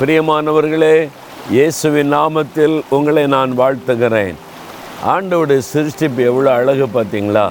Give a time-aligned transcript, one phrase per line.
[0.00, 0.96] பிரியமானவர்களே
[1.54, 4.36] இயேசுவின் நாமத்தில் உங்களை நான் வாழ்த்துகிறேன்.
[5.12, 7.44] ஆண்டோடைய சிருஷ்டிப்பு எவ்வளோ அழகு பார்த்தீங்களா?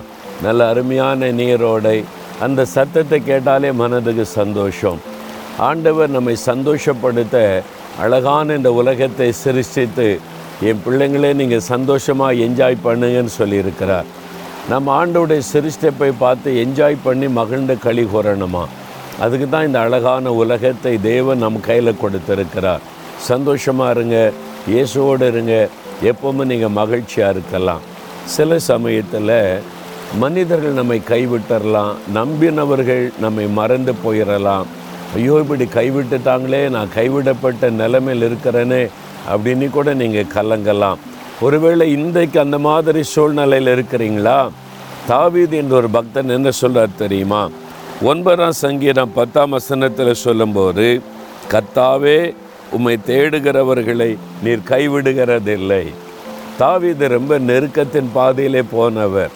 [0.45, 2.03] நல்ல அருமையான நீரோடை
[2.45, 5.01] அந்த சத்தத்தை கேட்டாலே மனதுக்கு சந்தோஷம்.
[5.69, 7.63] ஆண்டவர் நம்மை சந்தோஷப்படுத்த
[8.05, 10.07] அழகான இந்த உலகத்தை சிருஷ்டித்து
[10.69, 14.09] என் பிள்ளைங்களே நீங்கள் சந்தோஷமாக என்ஜாய் பண்ணுங்கன்னு சொல்லியிருக்கிறார்.
[14.69, 18.65] நம்ம ஆண்டோடைய சிருஷ்டிப்பை பார்த்து என்ஜாய் பண்ணி மகிழ்ந்து களி கூறணுமா?
[19.23, 22.83] அதுக்கு தான் இந்த அழகான உலகத்தை தேவன் நம் கையில் கொடுத்துருக்கிறார்.
[23.29, 24.17] சந்தோஷமாக இருங்க
[24.73, 25.55] இயேசுவோடு இருங்க
[26.11, 27.83] எப்போவுமே நீங்கள் மகிழ்ச்சியாக இருக்கலாம்.
[28.35, 29.35] சில சமயத்தில்
[30.23, 34.67] மனிதர்கள் நம்மை கைவிட்டுறலாம் நம்பினவர்கள் நம்மை மறந்து போயிடலாம்
[35.17, 38.81] ஐயோ இப்படி கைவிட்டுட்டாங்களே நான் கைவிடப்பட்ட நிலைமையில் இருக்கிறேனே
[39.33, 40.99] அப்படின்னு கூட நீங்கள் கலங்கலாம்.
[41.45, 44.39] ஒருவேளை இன்றைக்கு அந்த மாதிரி சூழ்நிலையில் இருக்கிறீங்களா?
[45.11, 47.41] தாவீது என்ற ஒரு பக்தன் என்ன சொல்கிறார் தெரியுமா?
[48.01, 51.01] ஒன்பதாம் சங்கீதம் பத்தாம் வசனத்தில் சொல்லும்போது
[51.51, 52.33] கத்தாவே
[52.71, 55.87] உம்மை தேடுகிறவர்களை நீர் கைவிடுகிறதில்லை.
[56.57, 59.31] தாவீது ரொம்ப நெருக்கத்தின் பாதையிலே போனவர்.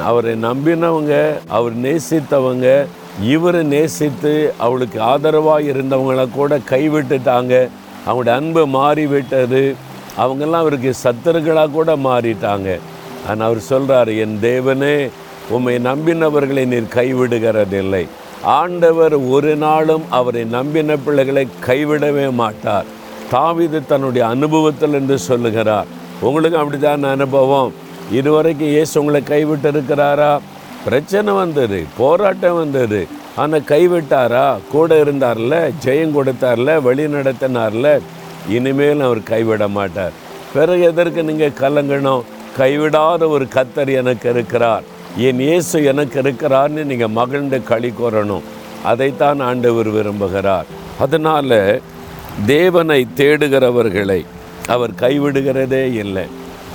[0.00, 2.86] அவரை நம்பினவங்க அவர் நேசித்தவங்க
[3.20, 7.68] இவரை நேசித்து அவளுக்கு ஆதரவாக இருந்தவங்கள கூட கைவிட்டுட்டாங்க.
[8.06, 9.74] அவங்களுடைய அன்பு மாறிவிட்டது.
[10.18, 12.78] அவங்கெல்லாம் அவருக்கு சத்தர்களாக கூட மாறிட்டாங்க.
[13.28, 15.10] ஆனால் அவர் சொல்கிறார் என் தேவனே
[15.50, 18.06] உம்மை நம்பினவர்களை நீர் கைவிடுகிறதில்லை.
[18.42, 22.84] ஆண்டவர் ஒரு நாளும் அவரை நம்பின பிள்ளைகளை கைவிடவே மாட்டார்.
[23.32, 25.86] தாவிது தன்னுடைய அனுபவத்தில் என்று சொல்லுகிறார்.
[26.20, 27.72] உங்களுக்கு அப்படிதான் அனுபவம்.
[28.12, 30.38] இதுவரைக்கும் இயேசு உங்களை கைவிட்டு இருக்கிறாரா
[30.84, 33.08] பிரச்சனை வந்தது போராட்டம் வந்தது.
[33.36, 34.58] ஆனால் கைவிட்டாரா?
[34.70, 38.00] கூட இருந்தார்ல ஜெயம் கொடுத்தார்ல வழி நடத்தினார்ல.
[38.48, 40.12] இனிமேல் அவர் கைவிட மாட்டார்.
[40.54, 42.22] பிறகு எதற்கு நீங்கள் கலங்கணும்?
[42.58, 44.82] கைவிடாத ஒரு கத்தர் எனக்கு இருக்கிறார்.
[45.20, 48.44] என் இயேசு எனக்கு இருக்கிறான்னு நீங்கள் மகிழ்ந்து களி கூறணும்
[48.90, 50.68] அதைத்தான் ஆண்டவர் விரும்புகிறார்.
[51.04, 51.58] அதனால்
[52.52, 54.20] தேவனை தேடுகிறவர்களை
[54.74, 56.24] அவர் கைவிடுகிறதே இல்லை.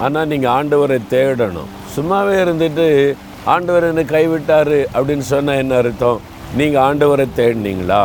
[0.06, 1.72] ஆனால் நீங்கள் ஆண்டவரை தேடணும்.
[1.96, 2.88] சும்மாவே இருந்துட்டு
[3.54, 6.20] ஆண்டவர் என்னை கைவிட்டார் அப்படின்னு சொன்னால் என்ன அர்த்தம்?
[6.60, 8.04] நீங்கள் ஆண்டவரை தேடினீங்களா?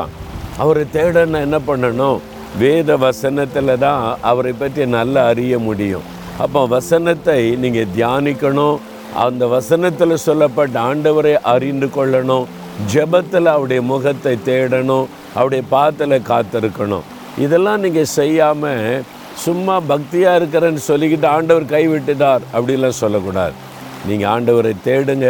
[0.62, 2.20] அவரை தேடனா என்ன பண்ணணும்?
[2.62, 6.09] வேத வசனத்தில் தான் அவரை பற்றி நல்லா அறிய முடியும்.
[6.44, 8.78] அப்போ வசனத்தை நீங்கள் தியானிக்கணும்.
[9.25, 12.47] அந்த வசனத்தில் சொல்லப்பட்ட ஆண்டவரை அறிந்து கொள்ளணும்
[12.93, 17.05] ஜெபத்தில் அவருடைய முகத்தை தேடணும் அவருடைய பாத்தில் காத்திருக்கணும்.
[17.45, 19.05] இதெல்லாம் நீங்கள் செய்யாமல்
[19.45, 23.55] சும்மா பக்தியாக இருக்கிறேன்னு சொல்லிக்கிட்டு ஆண்டவர் கைவிட்டுட்டார் அப்படிலாம் சொல்லக்கூடாது.
[24.09, 25.29] நீங்கள் ஆண்டவரை தேடுங்க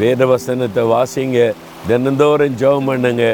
[0.00, 1.40] வேத வசனத்தை வாசிங்க
[1.88, 3.24] தினந்தோறும் ஜெபம் பண்ணுங்க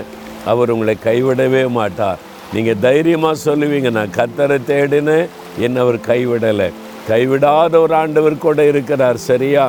[0.52, 2.20] அவர் உங்களை கைவிடவே மாட்டார்.
[2.54, 5.28] நீங்கள் தைரியமாக சொல்லுவீங்க நான் கத்தரை தேடினேன்
[5.64, 6.68] என்னை அவர் கைவிடலை.
[7.10, 9.66] கைவிடாத ஒரு ஆண்டவர் கூட இருக்கிறார் சரியா?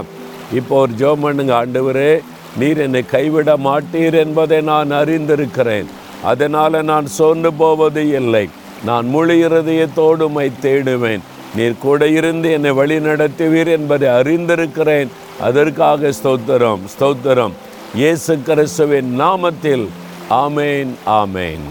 [0.53, 2.19] இப்போ ஒரு ஜோம் பண்ணுங்க ஆண்டவரே
[2.59, 5.89] நீர் என்னை கைவிட மாட்டீர் என்பதை நான் அறிந்திருக்கிறேன்.
[6.23, 8.49] அதனால் நான் சோர்ந்து போவது இல்லை.
[8.85, 11.23] நான் முழு இருதயத்தோடுமை தேடுவேன்.
[11.55, 15.07] நீர் கூட இருந்து என்னை வழி நடத்துவீர் என்பதை அறிந்திருக்கிறேன்.
[15.41, 17.53] அதற்காக ஸ்தோத்திரம் ஸ்தோத்திரம்.
[17.95, 19.85] இயேசு கிறிஸ்துவின் நாமத்தில்.
[20.29, 21.67] ஆமேன் ஆமேன்.